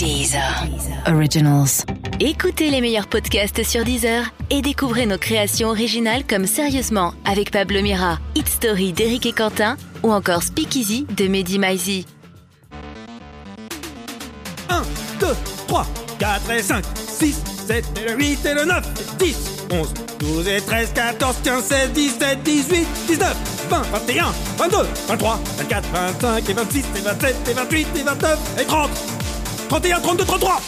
[0.00, 0.66] Deezer.
[1.08, 1.84] Originals.
[2.20, 7.82] Écoutez les meilleurs podcasts sur Deezer et découvrez nos créations originales comme Sérieusement avec Pablo
[7.82, 12.06] Mira, Hit Story d'Éric et Quentin ou encore Speakeasy de Mehdi Maizi.
[14.70, 14.82] 1,
[15.20, 15.26] 2,
[15.68, 15.86] 3,
[16.18, 19.36] 4 et 5, 6, 7 et le 8 et le 9, 10,
[19.70, 23.36] 11, 12 et 13, 14, 15, 16, 17, 18, 19,
[23.68, 24.24] 20, 21,
[24.56, 24.76] 22,
[25.08, 28.90] 23, 24, 25 et 26 et 27 et 28 et 29 et 30,
[29.70, 30.60] 31, 32, 33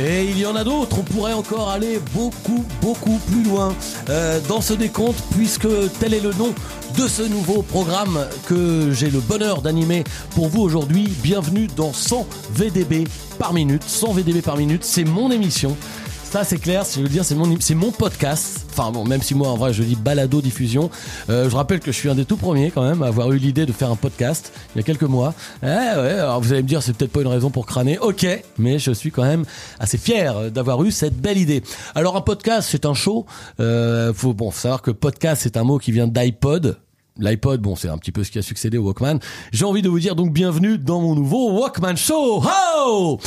[0.00, 3.72] Et il y en a d'autres, on pourrait encore aller beaucoup, beaucoup plus loin
[4.08, 5.68] euh, dans ce décompte, puisque
[6.00, 6.52] tel est le nom
[6.96, 8.18] de ce nouveau programme
[8.48, 10.02] que j'ai le bonheur d'animer
[10.34, 11.04] pour vous aujourd'hui.
[11.22, 13.06] Bienvenue dans 100 VDB
[13.38, 13.84] par minute.
[13.84, 15.76] 100 VDB par minute, c'est mon émission.
[16.30, 18.66] Ça c'est clair, je veux dire c'est mon c'est mon podcast.
[18.68, 20.90] Enfin bon, même si moi en vrai je dis balado diffusion.
[21.30, 23.38] Euh, je rappelle que je suis un des tout premiers quand même à avoir eu
[23.38, 25.32] l'idée de faire un podcast il y a quelques mois.
[25.62, 27.98] Eh ouais, alors vous allez me dire c'est peut-être pas une raison pour crâner.
[27.98, 28.26] Ok,
[28.58, 29.46] mais je suis quand même
[29.80, 31.62] assez fier d'avoir eu cette belle idée.
[31.94, 33.24] Alors un podcast c'est un show.
[33.58, 36.76] Euh, faut bon savoir que podcast c'est un mot qui vient d'iPod
[37.18, 39.18] l'iPod, bon, c'est un petit peu ce qui a succédé au Walkman.
[39.52, 42.42] J'ai envie de vous dire donc bienvenue dans mon nouveau Walkman Show.
[42.42, 43.18] Ho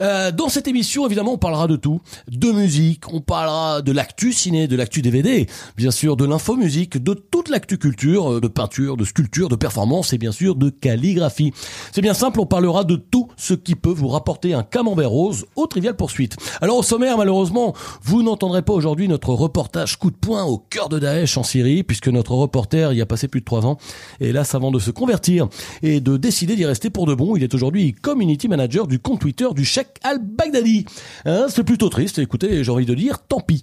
[0.00, 4.32] euh, dans cette émission, évidemment, on parlera de tout, de musique, on parlera de l'actu
[4.32, 8.96] ciné, de l'actu DVD, bien sûr, de l'infomusique, de toute l'actu culture, euh, de peinture,
[8.96, 11.52] de sculpture, de performance et bien sûr de calligraphie.
[11.92, 15.46] C'est bien simple, on parlera de tout ce qui peut vous rapporter un camembert rose
[15.56, 16.36] au Trivial Poursuite.
[16.60, 20.88] Alors au sommaire, malheureusement, vous n'entendrez pas aujourd'hui notre reportage coup de poing au cœur
[20.88, 23.78] de Daesh en Syrie, puisque notre reporter y a passé plus de trois ans.
[24.20, 25.48] Et là, avant de se convertir
[25.82, 29.20] et de décider d'y rester pour de bon, il est aujourd'hui community manager du compte
[29.20, 30.86] Twitter du Sheikh al-Baghdadi.
[31.24, 32.18] Hein, c'est plutôt triste.
[32.18, 33.62] Écoutez, j'ai envie de dire, tant pis.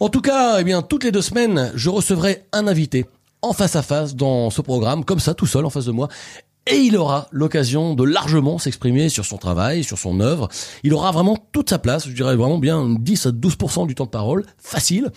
[0.00, 3.06] En tout cas, eh bien, toutes les deux semaines, je recevrai un invité
[3.42, 6.08] en face à face dans ce programme, comme ça, tout seul en face de moi
[6.66, 10.48] et il aura l'occasion de largement s'exprimer sur son travail, sur son œuvre.
[10.82, 14.06] Il aura vraiment toute sa place, je dirais vraiment bien 10 à 12% du temps
[14.06, 15.10] de parole, facile.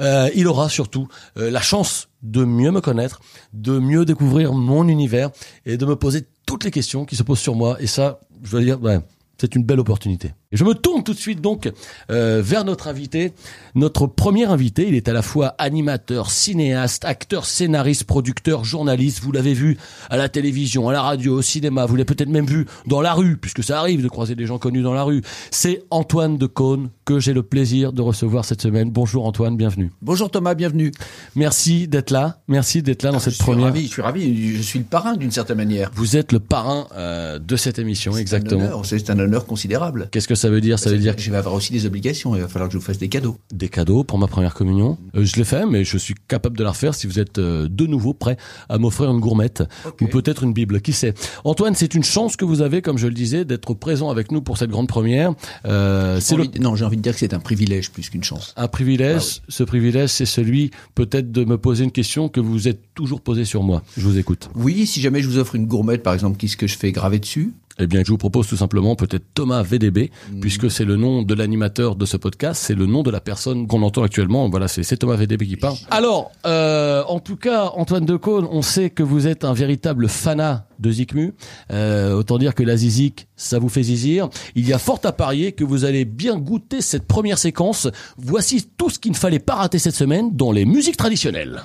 [0.00, 3.20] Euh, il aura surtout euh, la chance de mieux me connaître,
[3.52, 5.30] de mieux découvrir mon univers
[5.66, 7.76] et de me poser toutes les questions qui se posent sur moi.
[7.80, 9.00] Et ça, je veux dire, ouais,
[9.38, 10.32] c'est une belle opportunité.
[10.52, 11.70] Et je me tourne tout de suite donc
[12.10, 13.32] euh, vers notre invité,
[13.74, 14.86] notre premier invité.
[14.86, 19.20] Il est à la fois animateur, cinéaste, acteur, scénariste, producteur, journaliste.
[19.22, 19.78] Vous l'avez vu
[20.10, 21.86] à la télévision, à la radio, au cinéma.
[21.86, 24.58] Vous l'avez peut-être même vu dans la rue, puisque ça arrive de croiser des gens
[24.58, 25.22] connus dans la rue.
[25.50, 28.90] C'est Antoine de Caunes que j'ai le plaisir de recevoir cette semaine.
[28.90, 29.90] Bonjour Antoine, bienvenue.
[30.02, 30.92] Bonjour Thomas, bienvenue.
[31.34, 32.40] Merci d'être là.
[32.46, 33.66] Merci d'être là dans Ah, cette je suis première.
[33.66, 34.56] Ravi, je suis ravi.
[34.56, 35.90] Je suis le parrain d'une certaine manière.
[35.94, 38.82] Vous êtes le parrain euh, de cette émission, exactement.
[38.84, 40.08] C'est un honneur considérable.
[40.12, 42.34] Qu'est-ce que ça veut dire Ça veut dire que je vais avoir aussi des obligations.
[42.34, 43.38] Il va falloir que je vous fasse des cadeaux.
[43.52, 44.98] des cadeaux pour ma première communion.
[45.14, 47.68] Euh, je l'ai fait, mais je suis capable de la refaire si vous êtes euh,
[47.70, 48.36] de nouveau prêt
[48.68, 49.62] à m'offrir une gourmette
[50.00, 51.14] ou peut-être une bible, qui sait?
[51.44, 54.42] Antoine, c'est une chance que vous avez, comme je le disais, d'être présent avec nous
[54.42, 55.32] pour cette grande première.
[55.64, 58.52] Euh, c'est le, Non, j'ai envie de dire que c'est un privilège plus qu'une chance.
[58.56, 59.22] un privilège.
[59.22, 63.20] Ah Ce privilège, c'est celui peut-être de me poser une question que vous êtes toujours
[63.20, 63.82] posée sur moi.
[63.96, 64.50] Je vous écoute.
[64.56, 67.20] Oui, si jamais je vous offre une gourmette, par exemple, qu'est-ce que je fais graver
[67.20, 67.52] dessus?
[67.78, 70.40] Eh bien, je vous propose tout simplement peut-être Thomas VDB, Mm.
[70.40, 73.66] puisque c'est le nom de l'animateur de ce podcast, c'est le nom de la personne
[73.66, 74.48] qu'on entend actuellement.
[74.50, 75.76] Voilà, c'est c'est Thomas VDB qui parle.
[75.90, 80.66] Alors, euh, en tout cas, Antoine Decaune, on sait que vous êtes un véritable fanat
[80.78, 81.34] de Zikmu.
[81.72, 84.28] Euh, autant dire que la zizik, ça vous fait zizir.
[84.54, 87.88] Il y a fort à parier que vous allez bien goûter cette première séquence.
[88.18, 91.62] Voici tout ce qu'il ne fallait pas rater cette semaine dans les musiques traditionnelles.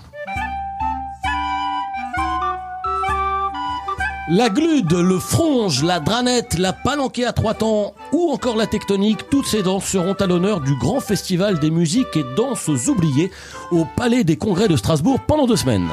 [4.29, 9.29] La glude, le fronge, la dranette, la palanquée à trois temps ou encore la tectonique,
[9.29, 13.31] toutes ces danses seront à l'honneur du grand festival des musiques et danses oubliées
[13.71, 15.87] au Palais des Congrès de Strasbourg pendant deux semaines.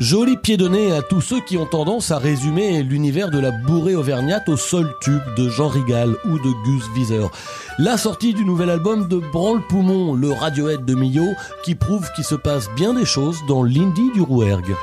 [0.00, 3.50] Joli pied de nez à tous ceux qui ont tendance à résumer l'univers de la
[3.50, 7.26] bourrée auvergnate au seul tube de Jean Rigal ou de Gus Wieser.
[7.78, 12.24] La sortie du nouvel album de Branle Poumon, le Radiohead de Millau, qui prouve qu'il
[12.24, 14.74] se passe bien des choses dans l'indie du Rouergue.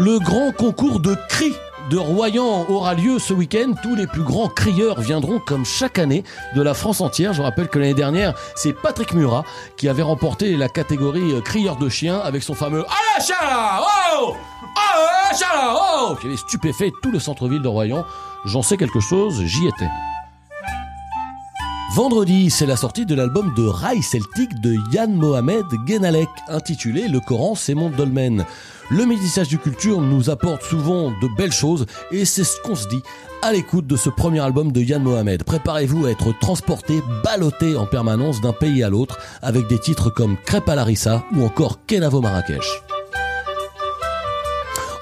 [0.00, 1.56] Le grand concours de cris
[1.90, 3.72] de Royan aura lieu ce week-end.
[3.82, 6.22] Tous les plus grands crieurs viendront comme chaque année
[6.54, 7.32] de la France entière.
[7.32, 9.42] Je rappelle que l'année dernière, c'est Patrick Murat
[9.76, 12.84] qui avait remporté la catégorie euh, crieur de chiens avec son fameux
[13.20, 13.80] chien là
[14.22, 14.36] Oh
[15.36, 18.04] chien Oh qui avait stupéfait tout le centre-ville de Royan.
[18.44, 19.88] J'en sais quelque chose, j'y étais.
[21.94, 27.18] Vendredi, c'est la sortie de l'album de rail celtique de Yann Mohamed Genalek, intitulé Le
[27.18, 28.44] Coran, c'est mon dolmen.
[28.90, 32.88] Le métissage du culture nous apporte souvent de belles choses et c'est ce qu'on se
[32.88, 33.02] dit
[33.42, 35.44] à l'écoute de ce premier album de Yann Mohamed.
[35.44, 40.36] Préparez-vous à être transporté, ballotté en permanence d'un pays à l'autre avec des titres comme
[40.44, 42.82] Crêpe à Larissa ou encore Kenavo Marrakech.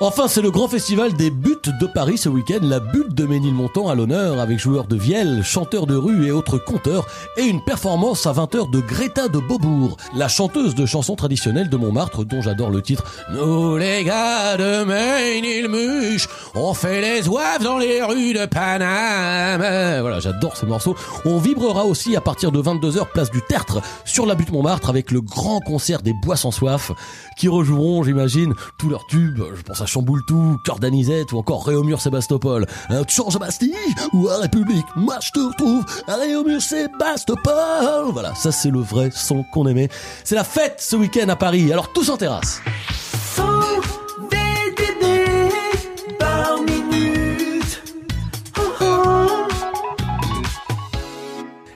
[0.00, 2.58] Enfin, c'est le grand festival des buttes de Paris ce week-end.
[2.60, 6.58] La butte de Ménilmontant à l'honneur avec joueurs de vielle, chanteurs de rue et autres
[6.58, 7.06] conteurs
[7.38, 11.76] et une performance à 20h de Greta de Beaubourg, la chanteuse de chansons traditionnelles de
[11.78, 13.04] Montmartre dont j'adore le titre.
[13.32, 20.00] Nous les gars de Ménilmuche, on fait les oeufs dans les rues de Paname.
[20.02, 20.94] Voilà, j'adore ce morceau.
[21.24, 25.10] On vibrera aussi à partir de 22h place du Tertre sur la butte Montmartre avec
[25.10, 26.92] le grand concert des Bois sans soif
[27.38, 29.42] qui rejoueront, j'imagine, tous leurs tubes.
[29.54, 32.66] Je pense à Chamboule tout, Cœur d'Anisette ou encore Réaumur Sébastopol.
[32.88, 33.74] Un change Bastille
[34.12, 34.86] ou à République.
[34.96, 38.10] Moi je te retrouve à Réaumur Sébastopol.
[38.12, 39.88] Voilà, ça c'est le vrai son qu'on aimait.
[40.24, 41.72] C'est la fête ce week-end à Paris.
[41.72, 42.60] Alors tous en terrasse.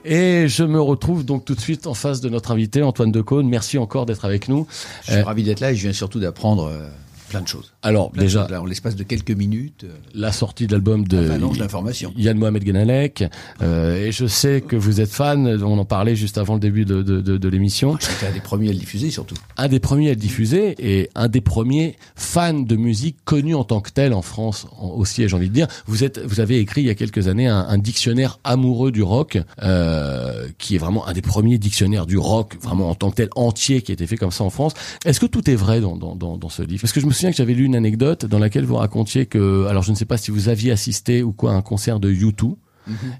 [0.04, 3.48] Et je me retrouve donc tout de suite en face de notre invité Antoine Decaune.
[3.48, 4.66] Merci encore d'être avec nous.
[5.04, 6.88] Je suis Euh, ravi d'être là et je viens surtout d'apprendre euh,
[7.30, 7.72] plein de choses.
[7.82, 11.58] Alors Plein déjà en l'espace de quelques minutes, euh, la sortie de l'album de avalanche
[11.58, 12.12] d'informations.
[12.16, 13.24] Yann Mohamed Genalek
[13.62, 16.84] euh, et je sais que vous êtes fan, on en parlait juste avant le début
[16.84, 19.36] de, de, de, de l'émission, J'étais un des premiers à le diffuser surtout.
[19.56, 23.64] un des premiers à le diffuser et un des premiers fans de musique connu en
[23.64, 25.68] tant que tel en France en- aussi, j'ai envie de dire.
[25.86, 29.02] Vous êtes, vous avez écrit il y a quelques années un, un dictionnaire amoureux du
[29.02, 33.16] rock, euh, qui est vraiment un des premiers dictionnaires du rock, vraiment en tant que
[33.16, 34.74] tel entier, qui a été fait comme ça en France.
[35.04, 36.80] Est-ce que tout est vrai dans, dans, dans, dans ce livre?
[36.82, 39.66] Parce que je me souviens que j'avais lu une anecdote dans laquelle vous racontiez que,
[39.66, 42.10] alors je ne sais pas si vous aviez assisté ou quoi à un concert de
[42.12, 42.56] U2.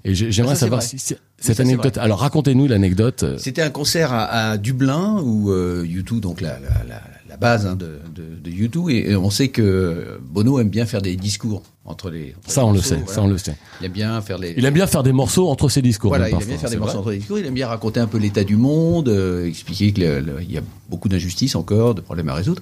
[0.03, 0.89] Et j'ai- j'aimerais Ah, c'est savoir vrai.
[0.89, 1.97] si ça, cette anecdote.
[1.97, 3.23] Alors racontez-nous l'anecdote.
[3.23, 7.37] euh, C'était un concert à, à Dublin où euh, U2, donc la, la, la, la
[7.37, 11.01] base hein, de, de, de U2, et, et on sait que Bono aime bien faire
[11.01, 12.35] des discours entre les.
[12.37, 13.13] entre Ça les on le sait, voilà.
[13.13, 13.55] ça on le sait.
[13.79, 14.53] Il aime bien faire les.
[14.57, 16.09] Il aime bien faire des morceaux entre ses discours.
[16.09, 17.01] Voilà, il aime bien faire des morceaux vrai.
[17.01, 17.39] entre les discours.
[17.39, 20.03] Il aime bien raconter un peu l'état du monde, euh, expliquer qu'il
[20.49, 22.61] y a beaucoup d'injustices encore, de problèmes à résoudre,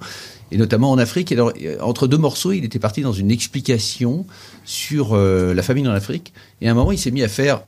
[0.52, 1.32] et notamment en Afrique.
[1.32, 4.26] Et euh, entre deux morceaux, il était parti dans une explication
[4.66, 6.34] sur euh, la famine en Afrique.
[6.62, 7.64] Et à un moment, il s'est mis à faire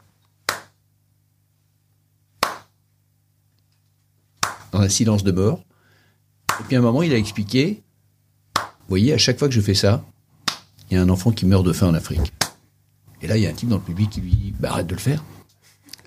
[4.71, 5.63] dans un silence de mort.
[6.59, 7.81] Et puis à un moment, il a expliqué,
[8.55, 10.03] vous voyez, à chaque fois que je fais ça,
[10.89, 12.33] il y a un enfant qui meurt de faim en Afrique.
[13.21, 14.87] Et là, il y a un type dans le public qui lui dit, bah, arrête
[14.87, 15.23] de le faire.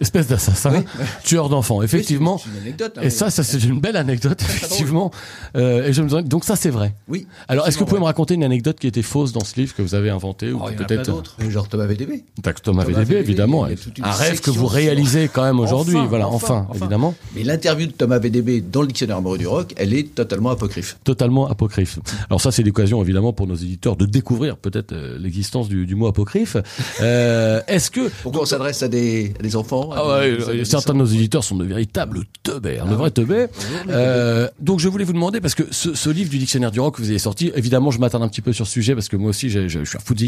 [0.01, 0.85] Espèce d'assassin,
[1.25, 2.37] tueur d'enfants, effectivement.
[2.45, 5.11] Oui, une anecdote, hein, et ça, ça c'est une belle anecdote, effectivement.
[5.57, 6.95] Euh, et je me demande- donc ça c'est vrai.
[7.09, 7.27] Oui.
[7.49, 9.75] Alors, est-ce que vous pouvez me raconter une anecdote qui était fausse dans ce livre
[9.75, 10.61] que vous avez inventé ou.
[10.63, 11.37] Oh, plein peut-être d'autres.
[11.49, 12.25] Genre Thomas VDB.
[12.43, 13.65] Thomas Thomas VDB, VDB, évidemment.
[13.65, 15.97] Un rêve que vous réalisez quand même aujourd'hui.
[15.97, 17.15] Enfin, voilà, enfin, évidemment.
[17.35, 20.99] Mais l'interview de Thomas VDB dans le dictionnaire amoureux du rock, elle est totalement apocryphe.
[21.05, 21.99] Totalement apocryphe.
[22.29, 25.95] Alors ça, c'est l'occasion évidemment pour nos éditeurs de découvrir peut-être euh, l'existence du, du
[25.95, 26.57] mot apocryphe.
[27.01, 30.71] Euh, Est-ce que Pourquoi on s'adresse à des, à des enfants Ah ouais, euh, adolescents
[30.79, 33.49] certains de nos éditeurs sont de véritables teubers, de vrais teubers.
[33.89, 36.97] Euh, donc je voulais vous demander parce que ce, ce livre du dictionnaire du rock
[36.97, 39.17] que vous avez sorti, évidemment, je m'attarde un petit peu sur ce sujet parce que
[39.17, 40.25] moi aussi, je, je suis un fou de.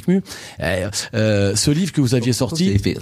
[0.60, 2.98] Euh, euh, ce livre que vous aviez sorti, fait-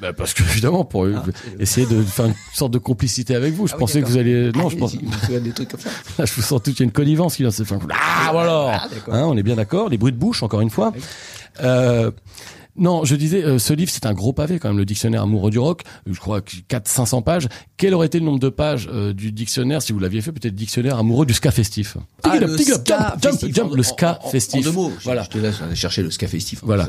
[0.00, 1.14] bah, parce que évidemment pour euh,
[1.58, 4.18] essayer de faire une sorte de complicité avec vous, je Ah oui, pensais que vous
[4.18, 4.50] alliez.
[4.54, 4.90] Non, Ah, je pense.
[4.92, 5.88] si, je me souviens des trucs comme ça.
[6.18, 7.78] Là, je vous sens tout, il y a une connivence qui vient de se faire.
[7.90, 8.82] Ah, voilà.
[8.82, 8.88] Ah.
[9.10, 9.88] Hein, on est bien d'accord.
[9.88, 10.92] Les bruits de bouche, encore une fois.
[11.62, 12.10] Euh,
[12.76, 15.50] non, je disais, euh, ce livre, c'est un gros pavé quand même, le dictionnaire amoureux
[15.50, 15.82] du rock.
[16.06, 17.48] Je crois que 400-500 pages.
[17.76, 20.54] Quel aurait été le nombre de pages euh, du dictionnaire, si vous l'aviez fait, peut-être
[20.54, 21.96] dictionnaire amoureux du ska festif?
[22.24, 23.56] Ah, le ska festif.
[23.72, 24.60] le ska festif.
[24.60, 24.92] En deux mots.
[25.04, 25.22] Voilà.
[25.22, 26.60] Je te laisse aller chercher le ska festif.
[26.64, 26.88] Voilà.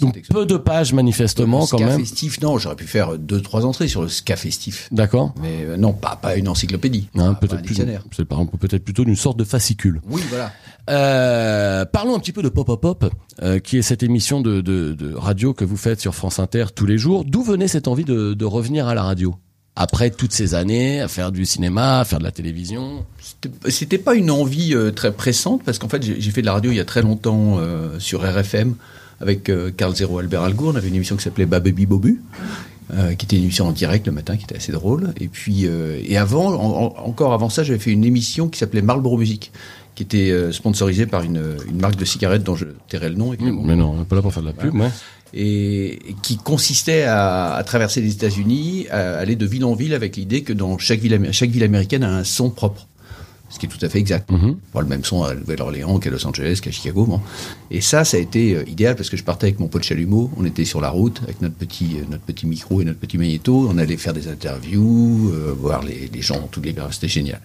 [0.00, 2.00] Donc peu de pages manifestement Le quand ska même.
[2.00, 4.88] festif, non, j'aurais pu faire deux, trois entrées sur le ska festif.
[4.92, 5.34] D'accord.
[5.40, 7.08] Mais euh, non, pas, pas une encyclopédie.
[7.12, 8.04] Peut-être plus, dictionnaire.
[8.16, 10.00] c'est peut-être plutôt d'une sorte de fascicule.
[10.08, 10.52] Oui, voilà.
[10.90, 13.12] Euh, parlons un petit peu de Pop Pop Pop,
[13.42, 16.98] euh, qui est cette émission de, radio que vous faites sur France Inter tous les
[16.98, 17.24] jours.
[17.24, 19.34] D'où venait cette envie de, revenir à la radio?
[19.74, 23.06] Après toutes ces années à faire du cinéma, à faire de la télévision?
[23.68, 26.70] C'était- pas une envie euh, très pressante parce qu'en fait j'ai fait de la radio
[26.72, 27.58] il y a très longtemps
[27.98, 28.74] sur RFM
[29.20, 30.72] avec Carl Zero Albert Algour.
[30.74, 32.20] On avait une émission qui s'appelait Bababi Bobu.
[33.16, 35.14] qui était une émission en direct le matin, qui était assez drôle.
[35.18, 38.82] Et puis, et avant, en- en- encore avant ça, j'avais fait une émission qui s'appelait
[38.82, 39.52] Marlboro Music,
[39.94, 43.32] qui était euh, sponsorisée par une, une marque de cigarettes dont je tairai le nom.
[43.32, 43.62] évidemment.
[43.64, 44.74] Mais non, on n'est pas là pour faire de la pub.
[44.74, 44.88] Ouais.
[45.34, 49.94] et, et qui consistait à, à traverser les États-Unis, à aller de ville en ville
[49.94, 52.86] avec l'idée que dans chaque ville, chaque ville américaine a un son propre.
[53.50, 54.30] Ce qui est tout à fait exact.
[54.30, 54.56] Mhm.
[54.72, 57.04] Pas le même son à Nouvelle-Orléans qu'à Los Angeles, qu'à Chicago.
[57.04, 57.20] Bon.
[57.70, 60.30] Et ça, ça a été euh, idéal parce que je partais avec mon pote chalumeau,
[60.38, 63.18] on était sur la route avec notre petit, euh, notre petit micro et notre petit
[63.18, 67.08] magnéto, on allait faire des interviews, euh, voir les, les gens, tous les gars, c'était
[67.08, 67.42] génial.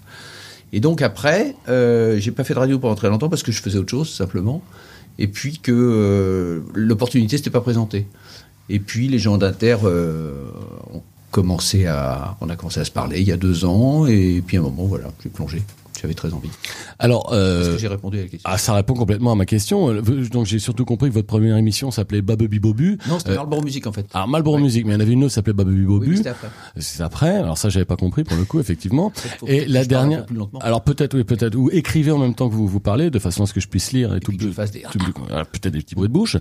[0.73, 3.61] Et donc après, euh, j'ai pas fait de radio pendant très longtemps parce que je
[3.61, 4.61] faisais autre chose simplement.
[5.19, 8.07] Et puis que euh, l'opportunité s'était pas présentée.
[8.69, 10.33] Et puis les gens d'Inter euh,
[10.93, 14.05] ont commencé à, on a commencé à se parler il y a deux ans.
[14.07, 15.61] Et puis à un moment, voilà, j'ai plongé.
[15.99, 16.49] J'avais très envie.
[16.99, 19.89] Alors, euh, que j'ai répondu à la question ah, ça répond complètement à ma question.
[19.91, 20.01] Euh,
[20.31, 22.97] Donc j'ai surtout compris que votre première émission s'appelait Babubi Bobu.
[23.09, 24.05] Non, c'était Euh, Marlboro Music en fait.
[24.13, 26.09] Alors Marlboro Music, mais il y en avait une autre qui s'appelait Babubi oui, Bobu.
[26.11, 26.47] mais c'était après.
[26.77, 27.35] c'est après.
[27.37, 29.11] Alors ça, j'avais pas compris pour le coup, effectivement.
[29.47, 30.25] Et la dernière.
[30.25, 30.37] plus.
[30.61, 31.55] Alors peut-être, oui, peut-être.
[31.55, 33.67] Ou écrivez en même temps que vous vous parlez, de façon à ce que je
[33.67, 34.29] puisse lire et, tout.
[34.31, 36.37] puis que je fasse des- tout- voilà, peut-être des petits bruits de bouche.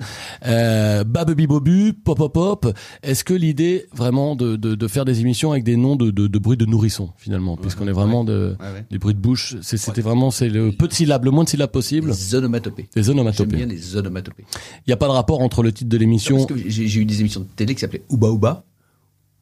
[0.46, 2.72] Euh, Bobu, Pop Pop Pop.
[3.02, 6.26] Est-ce que l'idée vraiment de, de, de faire des émissions avec des noms de, de,
[6.26, 8.84] de bruits de nourrissons finalement, puisqu'on est vraiment de Ouais, ouais.
[8.90, 9.45] des bruits de bouche.
[9.62, 12.08] C'était vraiment c'est le peu de syllabes, le moins de syllabes possible.
[12.10, 12.88] Les onomatopées.
[12.94, 13.56] Des J'aime onomatopées.
[13.56, 14.44] bien les onomatopées.
[14.86, 17.40] Il n'y a pas de rapport entre le titre de l'émission j'ai eu des émissions
[17.40, 18.64] de télé qui s'appelaient Ouba Ouba.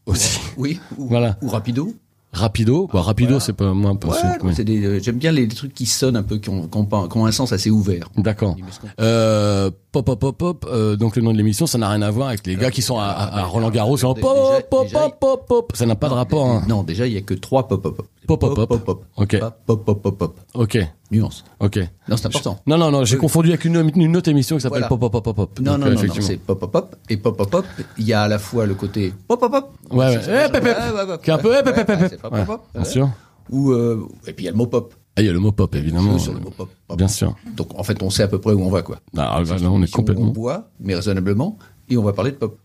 [0.06, 0.38] aussi.
[0.56, 0.78] Oui.
[0.98, 1.38] Ou, Voilà.
[1.42, 1.94] Ou Rapido.
[2.32, 3.40] Rapido, bah, rapido, Voilà.
[3.44, 4.64] c'est pas moins Ouais, c'est- non, oui.
[4.64, 6.84] des, euh, j'aime bien les, les trucs qui sonnent un peu, qui ont, qui ont,
[6.84, 8.10] pas- qui ont un sens assez ouvert.
[8.16, 8.56] D'accord.
[8.98, 10.66] Euh, pop pop pop pop.
[10.70, 12.82] euh, donc le nom de l'émission, ça n'a rien à voir avec les gars qui
[12.82, 14.04] sont à, à- à Roland Garros.
[14.04, 15.72] Ont Déjà- pop pop pop pop pop.
[15.74, 16.46] Ça n'a pas de rapport.
[16.46, 16.62] Hein.
[16.68, 18.06] Non, déjà, il y a que trois pop pop pop.
[18.26, 18.68] Pop, pop, pop.
[18.68, 19.04] pop pop.
[19.16, 19.38] Ok.
[19.66, 20.40] Pop pop pop pop.
[20.54, 20.78] Ok,
[21.10, 21.44] Nuance.
[21.60, 21.78] ok.
[22.08, 22.58] Non, c'est important.
[22.66, 23.20] Non non non, j'ai Oui.
[23.20, 24.88] confondu avec une, une autre émission qui s'appelle Voilà.
[24.88, 25.60] pop pop pop pop pop.
[25.60, 27.64] Non, Donc, non, euh, non, c'est pop pop pop et pop pop pop.
[27.98, 29.70] Il y a à la fois le côté pop pop pop.
[29.92, 31.18] Ouais, Eh.
[31.22, 32.46] Qui est un peu eh.
[32.74, 33.10] Bien sûr.
[33.50, 34.94] Ou euh, et puis il y a le mot pop.
[35.16, 36.18] Ah, il y a le mot pop évidemment.
[36.18, 36.68] Sur le mot pop.
[36.88, 36.98] pop.
[36.98, 37.36] Bien sûr.
[37.56, 38.96] Donc en fait, on sait à peu près où on va quoi.
[39.16, 40.26] Ah, bah, là, on est On complètement.
[40.32, 41.56] boit, mais raisonnablement,
[41.88, 42.58] et on va parler de pop.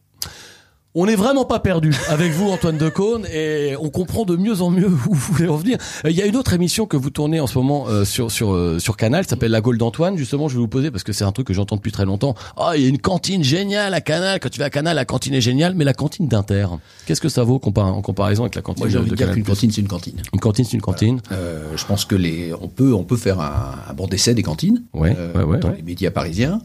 [1.02, 4.70] On n'est vraiment pas perdu avec vous, Antoine Decaune, et on comprend de mieux en
[4.70, 5.78] mieux où vous voulez en venir.
[6.04, 8.30] Euh, Il y a une autre émission que vous tournez en ce moment euh, sur
[8.32, 10.18] sur euh, sur Canal, qui s'appelle La Gaule d'Antoine.
[10.18, 12.36] Justement, je vais vous poser parce que c'est un truc que j'entends depuis très longtemps.
[12.58, 14.42] Ah, il y a une cantine géniale à Canal.
[14.42, 16.68] Quand tu vas à Canal, la cantine est géniale, mais la cantine d'Inter,
[17.06, 19.28] qu'est-ce que ça vaut en comparaison avec la cantine Moi, j'ai envie de de dire
[19.28, 19.36] Canal+.
[19.36, 20.22] qu'une cantine, c'est une cantine.
[20.34, 21.22] Une cantine, c'est une cantine.
[21.32, 24.44] Euh, je pense que les, on peut, on peut faire un, un bon décès des
[24.44, 26.60] cantines Ouais, euh, ouais, ouais, dans les médias parisiens.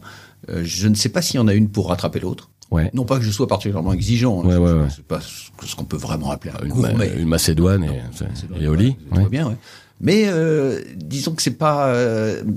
[0.49, 2.49] Euh, je ne sais pas s'il y en a une pour rattraper l'autre.
[2.71, 2.89] Ouais.
[2.93, 4.41] Non pas que je sois particulièrement exigeant.
[4.41, 4.87] hein, Ouais, ouais, ouais.
[4.93, 7.11] C'est pas ce qu'on peut vraiment appeler un Une, gourmet.
[7.17, 8.25] une Macédoine et, C'est
[8.61, 8.95] et au lit.
[9.09, 9.29] Tout va ouais.
[9.29, 9.55] bien, ouais.
[10.01, 11.93] Mais euh, disons que c'est pas,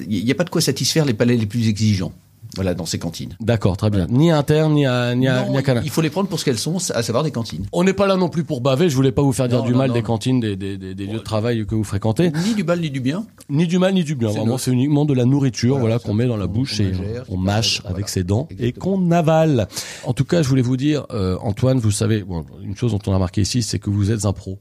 [0.09, 2.12] il n'y a pas de quoi satisfaire les palais les plus exigeants.
[2.59, 3.37] Voilà, dans ces cantines.
[3.38, 4.09] D'accord, très bien.
[4.11, 5.85] Ni à Inter, ni à, ni à, Non, ni à Canal.
[5.85, 7.67] il faut les prendre pour ce qu'elles sont, à savoir des cantines.
[7.73, 8.88] On n'est pas là non plus pour baver.
[8.91, 10.97] Je voulais pas vous faire dire Non, du non, mal des cantines, des, des, des,
[10.97, 12.33] des lieux de travail que vous fréquentez.
[12.33, 13.27] Ni du mal ni du bien.
[13.49, 14.31] Ni du mal ni du bien.
[14.31, 16.93] Vraiment, c'est uniquement de la nourriture, voilà, Voilà, qu'on met dans la bouche on et
[17.29, 19.69] on mâche avec ses dents et qu'on avale.
[20.05, 22.99] En tout cas, je voulais vous dire, euh, Antoine, vous savez, bon, une chose dont
[23.07, 24.59] on a marqué ici, c'est que vous êtes un pro.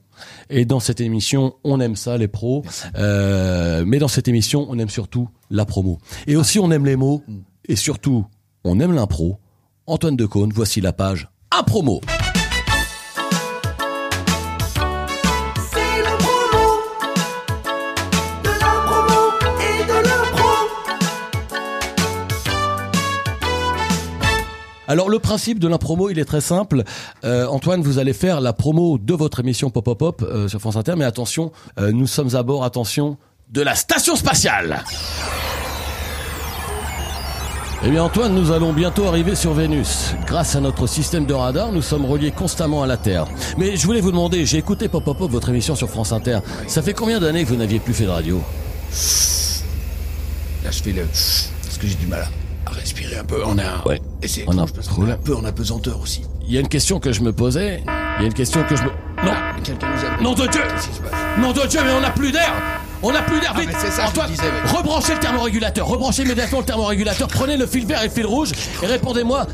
[0.50, 2.63] Et dans cette émission, on aime ça, les pros.
[2.98, 6.00] Euh, mais dans cette émission, on aime surtout la promo.
[6.27, 7.24] Et aussi, on aime les mots.
[7.27, 7.34] Mm.
[7.69, 8.25] Et surtout,
[8.63, 9.39] on aime l'impro.
[9.88, 12.01] Antoine Decaune, voici la page un promo.
[15.71, 16.81] C'est la promo
[18.43, 19.19] de la promo
[19.59, 20.50] et de l'impro.
[24.88, 26.83] Alors le principe de l'impromo, il est très simple.
[27.25, 30.62] Euh, Antoine, vous allez faire la promo de votre émission Pop Pop Pop euh, sur
[30.62, 33.17] France Inter, mais attention, euh, nous sommes à bord, attention,
[33.50, 34.83] de la station spatiale.
[37.84, 40.15] Eh bien Antoine, nous allons bientôt arriver sur Vénus.
[40.25, 43.27] Grâce à notre système de radar, nous sommes reliés constamment à la Terre.
[43.57, 46.39] Mais je voulais vous demander, j'ai écouté Pop Pop Pop, votre émission sur France Inter.
[46.67, 48.41] Ça fait combien d'années que vous n'aviez plus fait de radio?
[50.63, 51.03] Là, je fais le.
[51.03, 52.27] Parce que j'ai du mal
[52.65, 53.41] à, à respirer un peu.
[53.46, 53.88] On a.
[53.88, 54.01] Ouais.
[54.24, 55.10] Et On a problème.
[55.12, 56.24] est un peu en apesanteur aussi.
[56.48, 57.84] Il y a une question que je me posais.
[58.17, 58.89] Il y a une question que je me...
[59.24, 60.24] Non Quelqu'un nous a.
[60.24, 60.62] Nom de Dieu
[61.39, 62.51] Nom de Dieu, mais on n'a plus d'air
[63.04, 67.56] On n'a plus d'air, Ah, Antoine, disais, rebranchez le thermorégulateur, rebranchez immédiatement le thermorégulateur, prenez
[67.58, 68.51] le fil vert et le fil rouge,
[68.82, 69.46] et répondez-moi.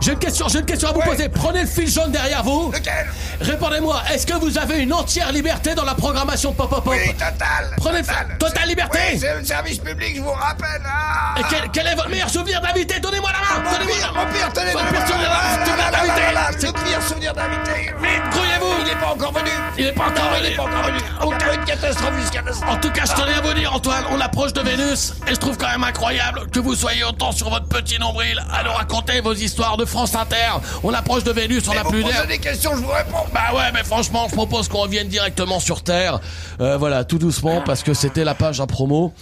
[0.00, 1.28] J'ai une question, j'ai une question à vous poser.
[1.28, 2.72] Prenez le fil jaune derrière vous.
[2.72, 3.06] Lequel?
[3.40, 6.92] Répondez-moi, est-ce que vous avez une entière liberté dans la programmation Pop Pop Pop?
[6.92, 8.36] Oui, total Prenez le total.
[8.38, 8.98] Totale liberté.
[9.12, 10.82] Oui, c'est le service public, je vous rappelle.
[10.84, 11.38] Ah.
[11.38, 12.98] Et quel, quel est votre meilleur souvenir d'invité?
[12.98, 13.62] Donnez-moi la main.
[13.64, 14.26] Mon Donnez-moi pire, la main.
[14.26, 16.66] mon pire, tenez Votre pire souvenir Ah, d'invité.
[16.66, 17.72] Le pire souvenir d'invité.
[18.02, 19.50] Vite, grouillez-vous Il n'est pas encore venu.
[19.78, 20.98] Il est pas encore Non, il venu n'est pas encore venu.
[21.20, 24.20] Encore une catastrophe jusqu'à l'instant En tout cas, je tenais à vous dire, Antoine, on
[24.20, 27.66] approche de Vénus, et je trouve quand même incroyable que vous soyez autant sur votre
[27.66, 30.60] petit nombril à nous raconter vos histoires de France Inter.
[30.82, 32.22] On approche de Vénus, on n'a plus d'air.
[32.22, 35.60] posez des questions, je vous réponds Bah ouais, mais franchement, je propose qu'on revienne directement
[35.60, 36.20] sur Terre.
[36.60, 39.12] Euh, voilà, tout doucement, parce que c'était la page à promo.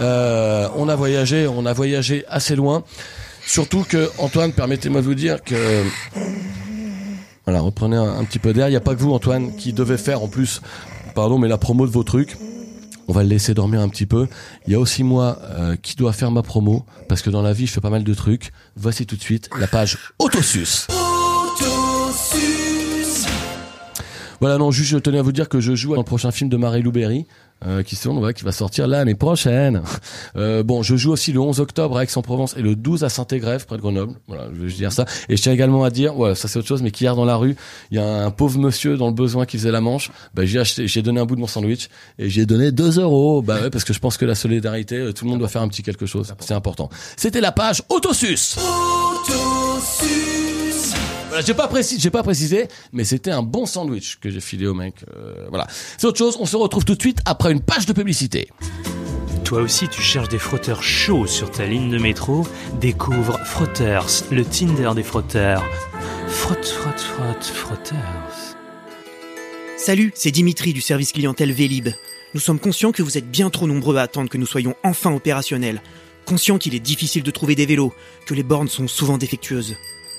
[0.00, 2.82] Euh, on a voyagé, on a voyagé assez loin.
[3.46, 5.84] Surtout que, Antoine, permettez-moi de vous dire que...
[7.46, 8.68] Voilà, reprenez un, un petit peu d'air.
[8.68, 10.60] Il n'y a pas que vous, Antoine, qui devait faire en plus,
[11.14, 12.36] pardon, mais la promo de vos trucs.
[13.08, 14.28] On va le laisser dormir un petit peu.
[14.66, 17.54] Il y a aussi moi euh, qui dois faire ma promo, parce que dans la
[17.54, 18.52] vie, je fais pas mal de trucs.
[18.76, 20.86] Voici tout de suite la page Autosus.
[24.40, 26.48] Voilà, non, juste je tenais à vous dire que je joue dans le prochain film
[26.50, 27.26] de Marie-Lou Berry.
[27.66, 29.82] euh, qui, sont, ouais, qui va sortir l'année prochaine.
[30.36, 33.66] Euh, bon, je joue aussi le 11 octobre à Aix-en-Provence et le 12 à Saint-Égrève,
[33.66, 34.12] près de Grenoble.
[34.28, 35.04] Voilà, je vais dire ça.
[35.28, 37.36] Et je tiens également à dire, ouais, ça c'est autre chose, mais qu'hier dans la
[37.36, 37.56] rue,
[37.90, 40.10] il y a un pauvre monsieur dans le besoin qui faisait la manche.
[40.34, 43.42] Bah, j'ai acheté, j'ai donné un bout de mon sandwich et j'ai donné 2 euros.
[43.42, 45.62] Bah ouais, parce que je pense que la solidarité, euh, tout le monde doit faire
[45.62, 46.32] un petit quelque chose.
[46.40, 46.88] C'est important.
[47.16, 48.58] C'était la page Autosus.
[51.28, 54.66] Voilà, j'ai pas précisé, j'ai pas précisé, mais c'était un bon sandwich que j'ai filé
[54.66, 54.94] au mec.
[55.14, 55.66] euh, voilà.
[55.98, 56.36] C'est autre chose.
[56.40, 58.48] On se retrouve tout de suite après une page de publicité.
[59.44, 62.46] Toi aussi, tu cherches des frotteurs chauds sur ta ligne de métro
[62.80, 65.64] Découvre Frotters, le Tinder des frotteurs.
[66.28, 68.56] Frotte, frotte, frotte, Frotters.
[69.76, 71.88] Salut, c'est Dimitri du service clientèle Vélib.
[72.34, 75.14] Nous sommes conscients que vous êtes bien trop nombreux à attendre que nous soyons enfin
[75.14, 75.82] opérationnels.
[76.26, 77.94] Conscients qu'il est difficile de trouver des vélos,
[78.26, 79.76] que les bornes sont souvent défectueuses.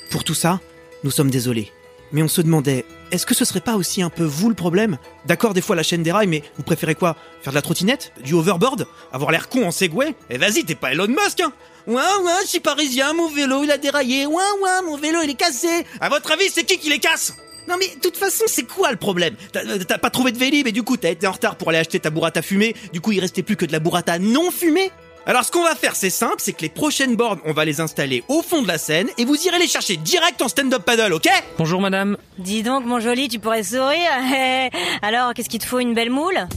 [0.10, 0.60] Pour tout ça,
[1.04, 1.72] nous sommes désolés.
[2.12, 4.98] Mais on se demandait, est-ce que ce serait pas aussi un peu vous le problème?
[5.26, 7.16] D'accord, des fois la chaîne déraille, mais vous préférez quoi?
[7.42, 8.14] Faire de la trottinette?
[8.24, 8.88] Du overboard?
[9.12, 10.16] Avoir l'air con en Segway?
[10.32, 11.54] Eh vas-y, t'es pas Elon Musk, hein!
[11.88, 14.26] Ouais, ouais, je suis parisien, mon vélo il a déraillé.
[14.26, 15.86] Ouais, ouais, mon vélo il est cassé.
[16.02, 17.36] À votre avis, c'est qui qui les casse?
[17.68, 19.36] Non mais de toute façon, c'est quoi le problème?
[19.52, 21.78] T'as t'as pas trouvé de Vélib et du coup t'as été en retard pour aller
[21.78, 24.92] acheter ta burrata fumée, du coup il restait plus que de la burrata non fumée?
[25.26, 27.82] Alors ce qu'on va faire c'est simple, c'est que les prochaines bornes on va les
[27.82, 31.14] installer au fond de la scène et vous irez les chercher direct en stand-up paddle,
[31.14, 31.30] ok?
[31.58, 32.18] Bonjour madame.
[32.38, 34.12] Dis donc, mon joli, tu pourrais sourire
[35.02, 36.48] Alors, qu'est-ce qu'il te faut, une belle moule?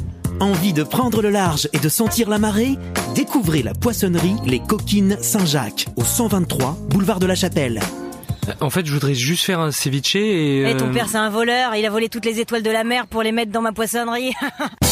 [0.40, 2.76] Envie de prendre le large et de sentir la marée?
[3.14, 7.81] Découvrez la poissonnerie Les Coquines Saint-Jacques au 123 boulevard de la Chapelle.
[8.49, 10.75] Euh, En fait, je voudrais juste faire un ceviche et...
[10.78, 13.07] Ton euh, père, c'est un voleur, il a volé toutes les étoiles de la mer
[13.07, 14.33] pour les mettre dans ma poissonnerie.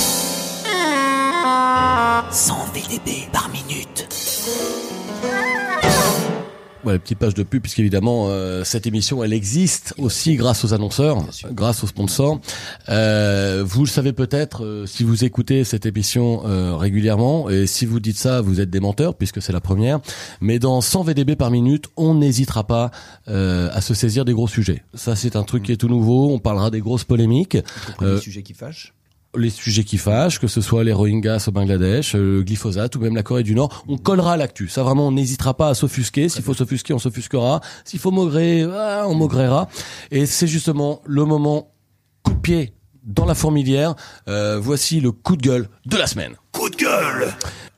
[2.30, 4.06] 100 VDB par minute.
[6.82, 11.18] Voilà, petite page de pub, puisqu'évidemment, euh, cette émission, elle existe aussi grâce aux annonceurs,
[11.52, 12.40] grâce aux sponsors.
[12.88, 17.84] Euh, vous le savez peut-être, euh, si vous écoutez cette émission euh, régulièrement, et si
[17.84, 20.00] vous dites ça, vous êtes des menteurs, puisque c'est la première.
[20.40, 22.90] Mais dans 100 VDB par minute, on n'hésitera pas
[23.26, 24.82] à se saisir des gros sujets.
[24.94, 26.30] Ça, c'est un truc qui est tout nouveau.
[26.32, 27.58] On parlera des grosses polémiques.
[28.00, 28.94] Les sujets qui fâchent.
[29.37, 33.00] Les sujets qui fâchent, que ce soit les Rohingyas au Bangladesh, euh, le glyphosate ou
[33.00, 34.68] même la Corée du Nord, on collera l'actu.
[34.68, 36.28] Ça vraiment, on n'hésitera pas à s'offusquer.
[36.28, 37.60] S'il faut s'offusquer, on s'offusquera.
[37.84, 39.68] S'il faut maugrer, ah, on maugrera.
[40.10, 41.72] Et c'est justement le moment
[42.22, 42.74] coup de pied
[43.05, 43.94] dans la fourmilière.
[44.28, 46.35] Euh, voici le coup de gueule de la semaine.
[46.52, 47.33] Coup de gueule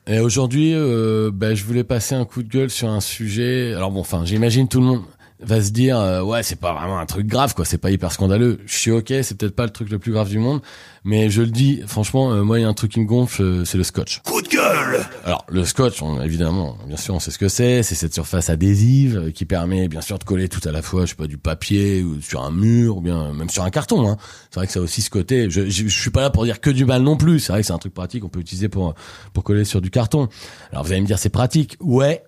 [0.07, 3.73] Et aujourd'hui, euh, ben, je voulais passer un coup de gueule sur un sujet.
[3.75, 5.03] Alors bon, enfin, j'imagine tout le monde
[5.45, 7.65] va se dire, euh, ouais, c'est pas vraiment un truc grave, quoi.
[7.65, 8.59] C'est pas hyper scandaleux.
[8.65, 10.61] Je suis ok, c'est peut-être pas le truc le plus grave du monde,
[11.03, 13.41] mais je le dis, franchement, euh, moi, il y a un truc qui me gonfle,
[13.41, 14.21] euh, c'est le scotch.
[14.23, 17.83] Coup de gueule Alors, le scotch, on- évidemment, bien sûr, on sait ce que c'est.
[17.83, 21.05] C'est cette surface adhésive euh, qui permet, bien sûr, de coller tout à la fois,
[21.05, 24.07] je sais pas, du papier ou sur un mur ou bien même sur un carton.
[24.09, 24.17] Hein.
[24.51, 25.49] C'est vrai que ça a aussi ce côté.
[25.49, 27.39] Je, je, je suis pas là pour dire que du mal non plus.
[27.39, 28.93] C'est vrai que c'est un truc pratique qu'on peut utiliser pour
[29.33, 30.29] pour coller sur du carton.
[30.71, 31.77] Alors, vous allez me dire, c'est pratique.
[31.79, 32.23] Ouais.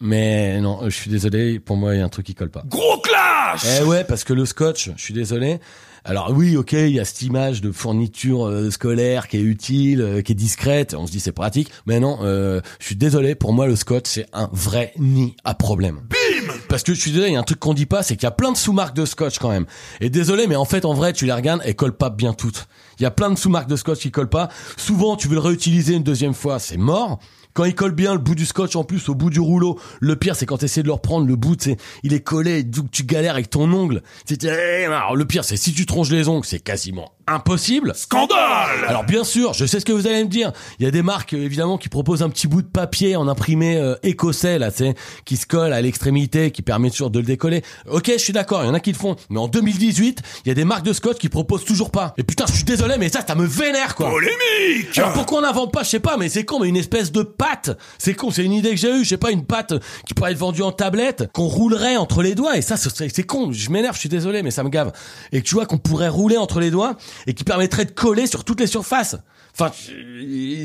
[0.00, 2.62] Mais non, je suis désolé, pour moi il y a un truc qui colle pas.
[2.66, 5.60] Gros clash Eh ouais, parce que le scotch, je suis désolé.
[6.02, 10.00] Alors oui, ok, il y a cette image de fourniture euh, scolaire qui est utile,
[10.00, 10.94] euh, qui est discrète.
[10.98, 12.20] On se dit c'est pratique, mais non.
[12.22, 13.34] euh, je suis désolé.
[13.34, 16.00] Pour moi, le scotch c'est un vrai nid à problème.
[16.08, 18.16] Bim Parce que je suis désolé, il y a un truc qu'on dit pas, c'est
[18.16, 19.66] qu'il y a plein de sous-marques de scotch quand même.
[20.00, 22.66] Et désolé, mais en fait, en vrai, tu les regardes, elles collent pas bien toutes.
[22.98, 24.48] Il y a plein de sous-marques de scotch qui collent pas.
[24.78, 27.18] Souvent, tu veux le réutiliser une deuxième fois, c'est mort.
[27.60, 30.16] Quand il colle bien le bout du scotch en plus au bout du rouleau, le
[30.16, 32.90] pire c'est quand tu essaies de le reprendre, le bout c'est il est collé, donc
[32.90, 34.02] tu galères avec ton ongle.
[34.24, 37.92] C'est- eh, Alors le pire c'est si tu tronches les ongles, c'est quasiment impossible.
[37.94, 40.52] Scandale Alors bien sûr, je sais ce que vous allez me dire.
[40.80, 43.28] Il y a des marques euh, évidemment qui proposent un petit bout de papier en
[43.28, 44.84] imprimé euh, écossais là, tu
[45.24, 47.62] qui se colle à l'extrémité, qui permet toujours de le décoller.
[47.88, 49.14] Ok, je suis d'accord, il y en a qui le font.
[49.28, 52.14] Mais en 2018, il y a des marques de scotch qui proposent toujours pas.
[52.18, 54.10] Et putain, je suis désolé, mais ça, ça me vénère quoi.
[54.10, 57.12] Polémique Alors pourquoi on n'invente pas, je sais pas, mais c'est con, mais une espèce
[57.12, 57.49] de pâte.
[57.98, 59.74] C'est con, c'est une idée que j'ai eue, je sais pas, une pâte
[60.06, 63.52] qui pourrait être vendue en tablette, qu'on roulerait entre les doigts, et ça, c'est con,
[63.52, 64.92] je m'énerve, je suis désolé, mais ça me gave.
[65.32, 68.26] Et que tu vois qu'on pourrait rouler entre les doigts, et qui permettrait de coller
[68.26, 69.16] sur toutes les surfaces.
[69.52, 69.72] Enfin,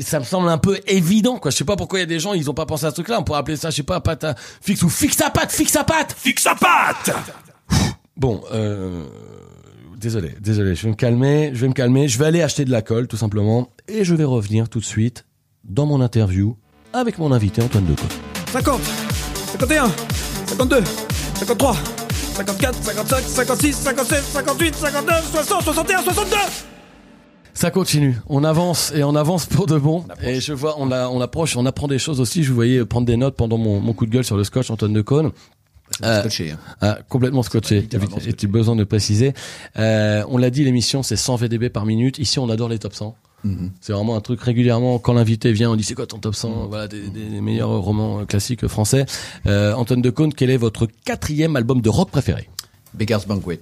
[0.02, 1.50] ça me semble un peu évident, quoi.
[1.50, 2.94] Je sais pas pourquoi il y a des gens, ils ont pas pensé à ce
[2.94, 3.20] truc-là.
[3.20, 5.76] On pourrait appeler ça, je sais pas, pâte à fixe ou fixe à pâte, fixe
[5.76, 6.14] à pâte.
[6.16, 7.10] Fixe à patte
[8.16, 9.04] Bon, euh,
[9.98, 12.70] désolé, désolé, je vais me calmer, je vais me calmer, je vais aller acheter de
[12.70, 15.26] la colle, tout simplement, et je vais revenir tout de suite
[15.64, 16.56] dans mon interview
[16.96, 18.12] avec mon invité Antoine Decote.
[18.52, 18.80] 50,
[19.52, 19.90] 51,
[20.46, 20.82] 52,
[21.34, 21.76] 53,
[22.36, 26.36] 54, 55, 56, 57, 58, 59, 60, 61, 62
[27.54, 30.04] Ça continue, on avance et on avance pour de bon.
[30.22, 32.42] Et je vois, on, a, on approche, on apprend des choses aussi.
[32.42, 34.70] Je vous voyais prendre des notes pendant mon, mon coup de gueule sur le scotch
[34.70, 35.32] Antoine Decaune.
[36.00, 36.58] C'est Euh, scotché, hein.
[36.80, 37.86] Ah, complètement scotché.
[38.48, 39.34] besoin de préciser?
[39.78, 42.18] Euh, on l'a dit, l'émission c'est 100 VDB par minute.
[42.18, 43.14] Ici, on adore les top 100.
[43.44, 43.70] Mhm.
[43.80, 44.98] C'est vraiment un truc régulièrement.
[44.98, 48.20] Quand l'invité vient, on dit c'est quoi ton top 100 Voilà, des, des meilleurs romans
[48.20, 49.06] euh, classiques français.
[49.46, 52.48] Euh, Antoine Decaune, quel est votre quatrième album de rock préféré?
[52.94, 53.60] Beggar's Banquet.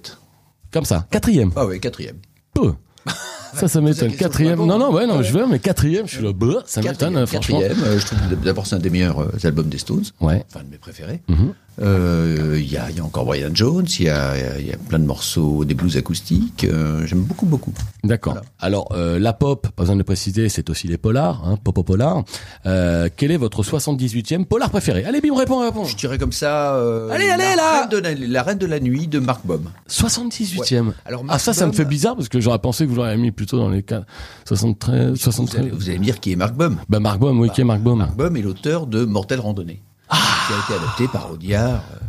[0.71, 1.51] Comme ça, quatrième.
[1.55, 2.17] Ah oui, quatrième.
[2.53, 2.73] Peu.
[3.53, 4.11] Ça, ça m'étonne.
[4.13, 4.57] Quatrième.
[4.65, 5.23] Non, non, ouais, non, Ouais.
[5.23, 7.59] je veux, mais quatrième, je suis là, bah, ça m'étonne, Quatrième, euh, franchement.
[7.61, 10.03] quatrième, euh, je trouve d'abord c'est un des meilleurs euh, albums des Stones.
[10.19, 10.43] Ouais.
[10.49, 11.21] Enfin, de mes préférés.
[11.29, 11.37] Mhm.
[11.39, 15.05] Euh, Il y, a, y a encore Brian Jones, il y y a- plein de
[15.05, 16.63] morceaux, des blues acoustiques.
[16.63, 17.73] euh, J'aime beaucoup, beaucoup.
[18.03, 18.33] D'accord.
[18.33, 18.47] Voilà.
[18.59, 21.85] Alors, euh, la pop, pas besoin de le préciser, c'est aussi les polars, hein, pop
[21.85, 22.23] polar.
[22.65, 25.03] Euh, quel est votre 78e polar préféré?
[25.05, 25.85] Allez, bim, réponds, réponds.
[25.85, 26.75] Je dirais comme ça.
[26.75, 29.41] euh, Allez, allez, la là Reine de la, la Reine de la Nuit de Mark
[29.45, 29.65] Bob.
[29.89, 30.87] 78e.
[30.87, 30.93] Ouais.
[31.05, 33.17] Alors, ah, Mark ça, ça me fait bizarre parce que j'aurais pensé que vous l'auriez
[33.17, 34.03] mis plutôt dans les cas
[34.47, 35.61] 73, Vous 73.
[35.61, 36.75] allez, vous allez me dire qui est Mark Bob.
[36.89, 37.97] Bah, Mark Baum, oui, qui est Mark Baum.
[37.99, 39.81] Mark Bob est l'auteur de Mortel Randonnée,
[40.15, 40.47] Ah.
[40.47, 41.81] qui a été adapté par Audiard.
[41.93, 41.99] euh,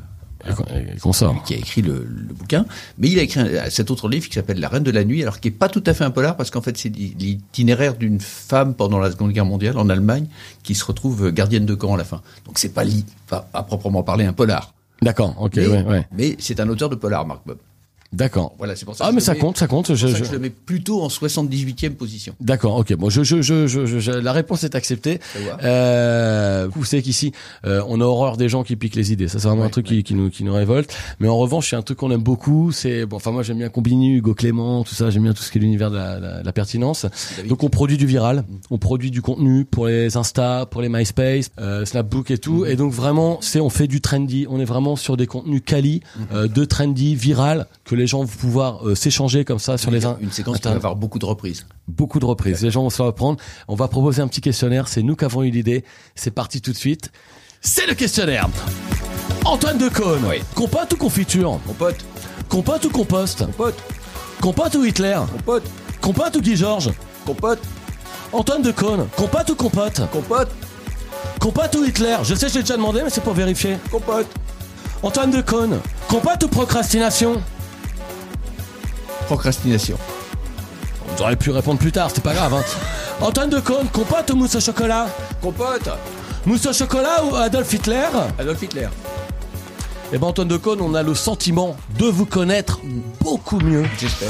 [1.44, 2.66] qui a écrit le, le bouquin,
[2.98, 5.20] mais il a écrit un- cet autre livre qui s'appelle La Reine de la Nuit,
[5.22, 8.20] alors qui est pas tout à fait un polar parce qu'en fait c'est l'itinéraire d'une
[8.20, 10.26] femme pendant la Seconde Guerre mondiale en Allemagne
[10.62, 12.20] qui se retrouve gardienne de camp à la fin.
[12.44, 12.84] Donc c'est pas,
[13.28, 16.06] pas à proprement parler un polar, D'accord, ok, mais, ouais, ouais.
[16.12, 17.58] mais c'est un auteur de polar, Marc Bob.
[18.12, 18.54] D'accord.
[18.58, 19.04] Voilà, c'est pour ça.
[19.06, 19.94] Ah, que mais je ça mets- compte, ça compte.
[19.94, 22.34] Je, ça je- je le mets plutôt en 78e position.
[22.40, 22.94] D'accord, ok.
[22.94, 25.18] Bon, je, je, je, je, je- je- la réponse est acceptée.
[25.86, 27.32] Euh, vous savez qu'ici,
[27.66, 29.28] euh, on a horreur des gens qui piquent les idées.
[29.28, 30.94] Ça, c'est vraiment un Ouais, truc qui, qui nous, qui nous révolte.
[31.20, 32.72] Mais en revanche, c'est un truc qu'on aime beaucoup.
[32.72, 33.16] C'est bon.
[33.16, 35.10] Enfin, moi, j'aime bien Combini, Hugo Clément, tout ça.
[35.10, 37.06] J'aime bien tout ce qui est l'univers de la, la- la pertinence.
[37.36, 37.48] David.
[37.50, 38.44] Donc, on produit du viral.
[38.70, 42.64] On produit du contenu pour les Insta, pour les MySpace, euh, Snapbook et tout.
[42.66, 44.46] Et donc, vraiment, c'est on fait du trendy.
[44.48, 48.26] On est vraiment sur des contenus quali, euh, de trendy, viral, que les gens vont
[48.26, 51.24] pouvoir euh, s'échanger comme ça sur les in- une séquence qui va avoir beaucoup de
[51.26, 51.66] reprises.
[51.88, 52.62] beaucoup de reprises.
[52.62, 53.38] Les gens vont se faire apprendre.
[53.68, 54.88] On va proposer un petit questionnaire.
[54.88, 55.84] C'est nous qui avons eu l'idée.
[56.14, 57.10] C'est parti tout de suite.
[57.60, 58.48] C'est le questionnaire.
[59.44, 60.22] Antoine Decaune.
[60.28, 60.36] Oui.
[60.54, 61.96] Compote ou confiture Mon pote,
[62.48, 63.74] Compote ou compost mon pote,
[64.40, 65.64] Compote ou Hitler mon pote,
[66.00, 66.90] Compote ou Guy Georges
[67.24, 67.58] compote,
[68.32, 69.06] Antoine Decaune.
[69.16, 70.48] Compote ou compote compote,
[71.40, 73.78] Compote ou Hitler Je sais, je l'ai déjà demandé, mais c'est pour vérifier.
[73.90, 74.26] compote,
[75.02, 75.78] Antoine Decaune.
[76.08, 77.42] Compote ou procrastination
[79.26, 79.98] procrastination.
[81.08, 82.54] Vous auriez pu répondre plus tard, c'est pas grave.
[82.54, 82.62] Hein.
[83.20, 83.88] Antoine Decaune.
[83.92, 85.06] Compote ou mousse au chocolat?
[85.40, 85.88] Compote,
[86.44, 88.06] Mousse au chocolat ou Adolf Hitler?
[88.38, 88.88] Adolf Hitler.
[90.12, 92.80] Eh ben Antoine Decaune, on a le sentiment de vous connaître
[93.20, 93.84] beaucoup mieux.
[93.98, 94.28] J'espère.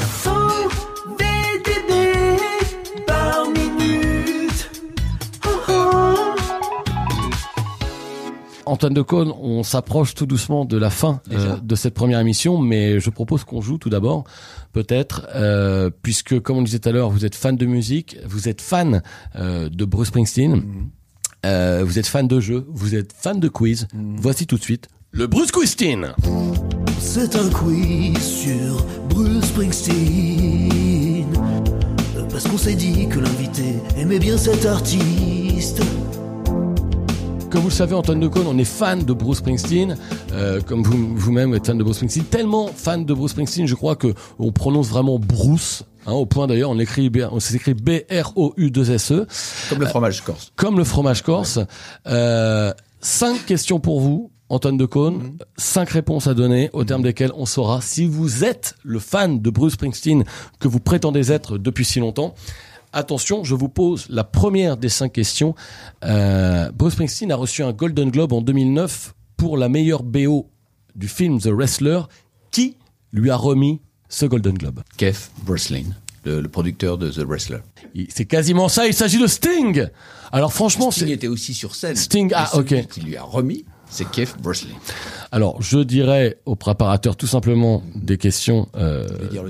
[8.66, 13.00] Antoine Decaune, on s'approche tout doucement de la fin euh, de cette première émission, mais
[13.00, 14.24] je propose qu'on joue tout d'abord,
[14.72, 18.18] peut-être, euh, puisque comme on le disait tout à l'heure, vous êtes fan de musique,
[18.26, 19.02] vous êtes fan
[19.36, 20.90] euh, de Bruce Springsteen,
[21.46, 23.86] euh, vous êtes fan de jeux, vous êtes fan de quiz.
[23.94, 26.12] Voici tout de suite le Bruce Springsteen.
[26.98, 31.24] C'est un quiz sur Bruce Springsteen.
[32.28, 35.80] Parce qu'on s'est dit que l'invité aimait bien cet artiste.
[37.50, 39.96] Comme vous le savez, Antoine Decaune, on est fan de Bruce Springsteen,
[40.32, 43.74] euh, comme vous vous-même êtes fan de Bruce Springsteen, tellement fan de Bruce Springsteen, je
[43.74, 45.84] crois que on prononce vraiment Bruce.
[46.06, 49.26] Hein, au point d'ailleurs, on écrit, on s'écrit B R O U 2 S E.
[49.70, 50.52] Comme le fromage corse.
[50.56, 51.60] comme le fromage corse.
[52.06, 55.38] Euh, cinq questions pour vous, Antoine Decaune.
[55.56, 59.50] Cinq réponses à donner, au terme desquelles on saura si vous êtes le fan de
[59.50, 60.24] Bruce Springsteen
[60.58, 62.34] que vous prétendez être depuis si longtemps.
[62.96, 65.54] Attention, je vous pose la première des cinq questions.
[66.02, 70.48] Euh, Bruce Springsteen a reçu un Golden Globe en 2009 pour la meilleure BO
[70.94, 72.00] du film The Wrestler.
[72.50, 72.78] Qui
[73.12, 74.80] lui a remis ce Golden Globe?
[74.96, 75.84] Keith Breslin,
[76.24, 77.58] le, le producteur de The Wrestler.
[78.08, 79.88] C'est quasiment ça, il s'agit de Sting
[80.32, 81.96] Alors franchement, Sting était aussi sur scène.
[81.96, 82.86] Sting, ah, ok.
[82.88, 84.74] qui lui a remis, c'est Keith Breslin.
[85.32, 89.06] Alors, je dirais aux préparateurs tout simplement des questions euh,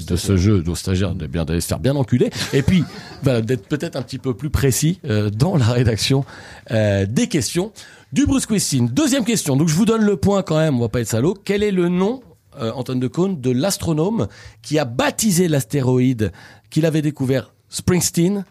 [0.07, 2.85] de ce jeu, aux stagiaires de bien d'aller se faire bien enculer, et puis
[3.23, 6.25] voilà, d'être peut-être un petit peu plus précis euh, dans la rédaction
[6.71, 7.73] euh, des questions
[8.13, 8.89] du Bruce Springsteen.
[8.89, 9.57] Deuxième question.
[9.57, 10.77] Donc, je vous donne le point quand même.
[10.77, 11.35] On va pas être salaud.
[11.45, 12.23] Quel est le nom,
[12.59, 14.29] Antoine Decaune, de l'astronome
[14.63, 16.33] qui a baptisé l'astéroïde
[16.71, 18.45] qu'il avait découvert Springsteen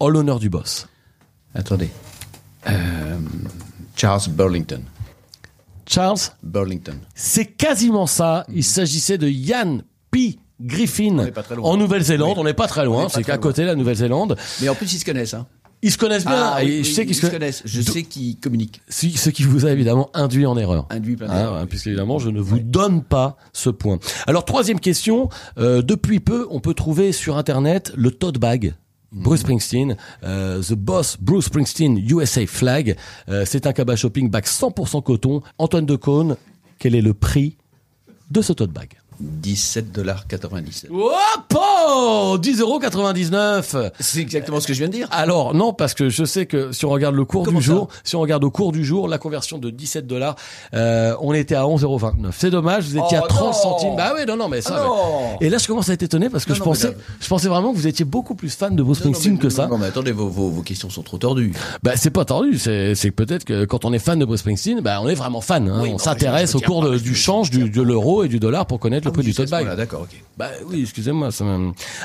[0.00, 0.88] en l'honneur du boss?
[1.54, 1.88] Attendez.
[3.94, 4.82] Charles Burlington.
[5.88, 6.96] Charles Burlington.
[7.14, 8.44] C'est quasiment ça.
[8.52, 9.78] Il s'agissait de Ian
[10.10, 10.38] P.
[10.60, 11.68] Griffin est pas très loin.
[11.70, 12.30] en Nouvelle-Zélande.
[12.30, 12.34] Oui.
[12.38, 14.36] On n'est pas très loin, c'est qu'à côté la Nouvelle-Zélande.
[14.62, 15.34] Mais en plus, ils se connaissent.
[15.34, 15.46] Hein.
[15.82, 16.34] Ils se connaissent bien.
[16.54, 17.62] Ah, oui, je sais qu'ils ils se se connaissent.
[17.66, 18.80] Je sais qu'ils communiquent.
[18.88, 20.86] Ce ce qui vous a évidemment induit en erreur.
[20.88, 21.60] Induit plein Ah, d'erreurs.
[21.60, 23.98] ouais, puisqu'évidemment, je ne vous donne pas ce point.
[24.26, 25.28] Alors, troisième question.
[25.58, 28.74] Euh, depuis peu, on peut trouver sur Internet le tote bag.
[29.12, 32.96] Bruce Springsteen, euh, The Boss Bruce Springsteen USA Flag.
[33.28, 35.42] Euh, c'est un cabas shopping bag 100% coton.
[35.58, 36.36] Antoine Decaune,
[36.78, 37.56] quel est le prix
[38.30, 38.98] de ce tote bag?
[39.42, 40.86] 17,97$.
[40.90, 45.08] Hop oh 10,99€ C'est exactement ce que je viens de dire.
[45.10, 47.88] Alors non, parce que je sais que si on regarde le cours Comment du jour,
[48.04, 50.36] si on regarde au cours du jour, la conversion de 17 dollars,
[50.74, 52.12] euh, on était à 11,29.
[52.32, 53.96] C'est dommage, vous étiez Oh, à 30 non centimes.
[53.96, 54.74] Bah oui, non, non, mais ça.
[54.78, 54.94] Ah non
[55.40, 57.48] mais- Et là, je commence à être étonné parce que Non, je pensais, je pensais
[57.48, 59.50] vraiment que vous étiez beaucoup plus fan de Bruce Non, non, Springsteen mais- que non,
[59.50, 59.66] ça.
[59.68, 61.52] Non, mais attendez, vos, vos, vos questions sont trop tordues.
[61.82, 64.98] Bah c'est pas tordu, c'est peut-être que quand on est fan de Bruce Springsteen, bah
[65.02, 65.68] on est vraiment fan.
[65.68, 65.80] Hein.
[65.82, 68.78] Oui, on s'intéresse au cours de- du change du, de l'euro et du dollar pour
[68.78, 69.76] connaître le prix du tote bag.
[69.76, 70.22] D'accord, ok.
[70.36, 71.30] Bah oui, excusez-moi.
[71.32, 71.44] Ça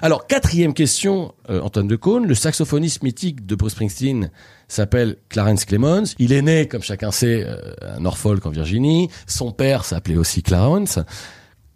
[0.01, 2.27] Alors, quatrième question, euh, Antoine Decaune.
[2.27, 4.31] Le saxophoniste mythique de Bruce Springsteen
[4.67, 6.03] s'appelle Clarence Clemons.
[6.19, 9.09] Il est né, comme chacun sait, euh, à Norfolk en Virginie.
[9.27, 10.99] Son père s'appelait aussi Clarence.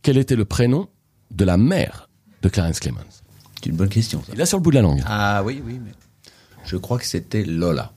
[0.02, 0.88] Quel était le prénom
[1.32, 2.10] de la mère
[2.42, 3.00] de Clarence Clemons?
[3.60, 4.34] C'est une bonne question, ça.
[4.34, 5.04] Il a sur le bout de la langue.
[5.06, 5.92] Ah oui, oui, mais
[6.66, 7.95] je crois que c'était Lola.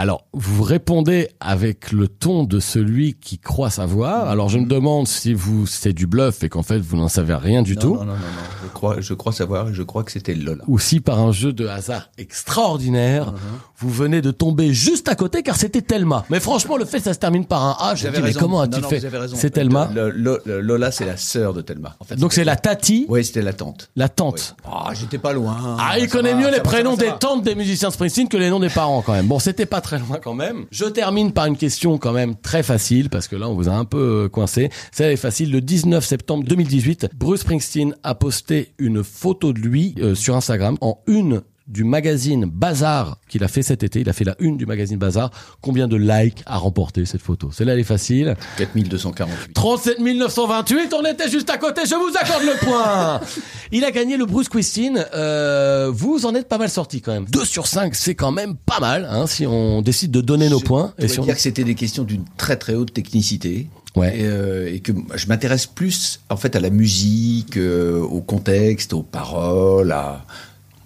[0.00, 4.28] Alors, vous répondez avec le ton de celui qui croit savoir.
[4.28, 7.34] Alors, je me demande si vous c'est du bluff et qu'en fait vous n'en savez
[7.34, 7.94] rien du non, tout.
[7.94, 8.18] Non, non, non, non.
[8.62, 10.62] Je crois, je crois savoir et je crois que c'était Lola.
[10.68, 13.34] ou si par un jeu de hasard extraordinaire,
[13.78, 16.24] vous venez de tomber juste à côté car c'était Thelma.
[16.30, 18.60] Mais franchement, le fait ça se termine par un A, je me dis, mais comment
[18.60, 19.02] a-t-il fait.
[19.34, 19.90] C'est Thelma.
[19.92, 21.96] Le- le- le- Lola, c'est la sœur de Thelma.
[21.98, 23.90] En fait, Donc c'est la tati, Oui, c'était la tante.
[23.96, 24.54] la tante.
[24.64, 25.76] Ah, j'étais pas loin.
[25.80, 28.28] Ah, il connaît va, mieux les va, prénoms va, des tantes des musiciens de Springsteen
[28.28, 29.26] que les noms des parents quand même.
[29.26, 30.66] Bon, c'était pas loin quand même.
[30.70, 33.72] Je termine par une question quand même très facile parce que là on vous a
[33.72, 34.68] un peu euh, coincé.
[34.92, 35.50] C'est facile.
[35.50, 40.76] Le 19 septembre 2018, Bruce Springsteen a posté une photo de lui euh, sur Instagram
[40.82, 44.00] en une du magazine Bazar qu'il a fait cet été.
[44.00, 45.30] Il a fait la une du magazine Bazar.
[45.60, 47.50] Combien de likes a remporté cette photo?
[47.52, 48.36] Celle-là, elle est facile.
[48.56, 49.52] 4248.
[49.52, 53.20] 37 928, on était juste à côté, je vous accorde le point
[53.72, 57.26] Il a gagné le Bruce Springsteen, euh, vous en êtes pas mal sorti quand même.
[57.26, 60.60] 2 sur 5, c'est quand même pas mal, hein, si on décide de donner nos
[60.60, 60.94] points.
[60.98, 61.24] Je Et si on...
[61.24, 63.68] dire que c'était des questions d'une très très haute technicité.
[63.96, 64.18] Ouais.
[64.18, 68.92] Et, euh, et que je m'intéresse plus en fait à la musique, euh, au contexte,
[68.92, 70.24] aux paroles, à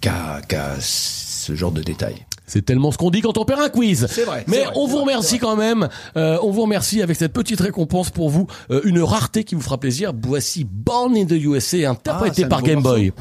[0.03, 2.25] qu'à ce genre de détails.
[2.45, 4.05] C'est tellement ce qu'on dit quand on perd un quiz.
[4.09, 5.87] C'est vrai, Mais vrai, on vous remercie quand même.
[6.17, 8.47] Euh, on vous remercie avec cette petite récompense pour vous.
[8.69, 10.11] Euh, une rareté qui vous fera plaisir.
[10.21, 13.13] Voici Born in the USA, interprété Ah, par Game Boy.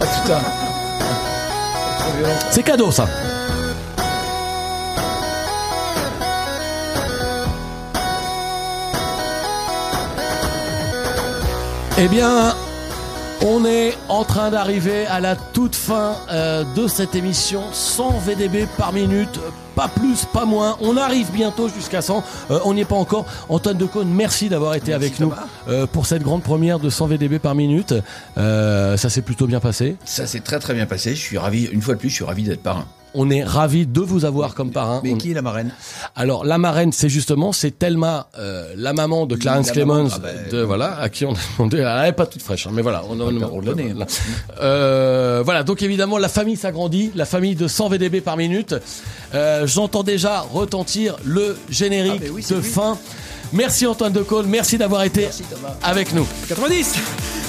[0.00, 0.40] Ah putain
[2.50, 3.08] C'est cadeau ça.
[11.98, 12.54] Eh bien,
[13.44, 17.62] on est en train d'arriver à la toute fin euh, de cette émission.
[17.70, 19.38] 100 VDB par minute,
[19.74, 20.78] pas plus, pas moins.
[20.80, 22.24] On arrive bientôt jusqu'à 100.
[22.50, 23.26] Euh, on n'y est pas encore.
[23.50, 25.34] Antoine Decaune, merci d'avoir été avec nous
[25.68, 27.94] euh, pour cette grande première de 100 VDB par minute.
[28.36, 29.96] Ça s'est plutôt bien passé.
[30.06, 31.14] Ça s'est très très bien passé.
[31.14, 32.86] Je suis ravi, une fois de plus, je suis ravi d'être parrain.
[33.14, 35.00] On est ravis de vous avoir comme parrain.
[35.04, 35.70] Mais On- qui est la marraine?
[36.16, 40.18] Alors la marraine, c'est justement, c'est Thelma, euh, la maman de Clarence La maman, ah
[40.18, 41.78] ben, de voilà, à qui on a demandé.
[41.78, 43.92] Elle est pas toute fraîche, hein, mais voilà, on, on- on- redonner.
[43.92, 44.06] voilà.
[44.60, 48.74] Euh, voilà, donc évidemment la famille s'agrandit, la famille de 100 VDB par minute.
[49.34, 52.66] Euh, J'entends déjà retentir le générique Ah, oui, c'est de lui.
[52.68, 52.98] fin.
[53.52, 55.28] Merci Antoine Decaune, merci d'avoir été
[55.82, 56.26] avec nous.
[56.48, 56.94] 90,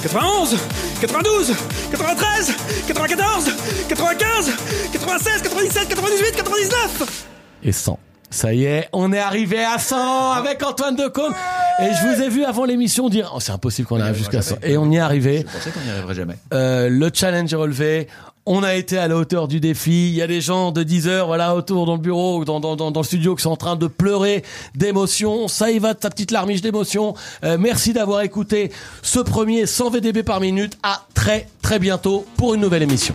[0.02, 0.56] 91,
[1.00, 1.54] 92,
[1.90, 2.52] 93,
[2.86, 3.50] 94,
[3.88, 4.50] 95,
[4.92, 7.26] 96, 97, 98, 99
[7.62, 7.98] et 100.
[8.30, 11.32] Ça y est, on est arrivé à 100 avec Antoine Decaune.
[11.80, 14.56] Et je vous ai vu avant l'émission dire, oh, c'est impossible qu'on arrive jusqu'à 100.
[14.62, 15.46] Et on y est arrivé.
[15.46, 16.34] Je pensais qu'on n'y arriverait jamais.
[16.52, 18.08] Euh, le challenge est relevé.
[18.46, 20.08] On a été à la hauteur du défi.
[20.08, 22.76] Il y a des gens de 10 heures, voilà, autour dans le bureau, dans, dans,
[22.76, 24.42] dans, le studio, qui sont en train de pleurer
[24.74, 25.48] d'émotion.
[25.48, 27.14] Ça y va, ta petite larmiche d'émotion.
[27.42, 30.76] Euh, merci d'avoir écouté ce premier 100 VDB par minute.
[30.82, 33.14] À très, très bientôt pour une nouvelle émission.